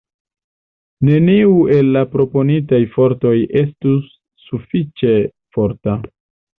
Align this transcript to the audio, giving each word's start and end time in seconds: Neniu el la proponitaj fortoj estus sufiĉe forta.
Neniu 1.09 1.51
el 1.75 1.91
la 1.97 2.03
proponitaj 2.15 2.81
fortoj 2.97 3.37
estus 3.65 4.11
sufiĉe 4.49 5.17
forta. 5.57 6.01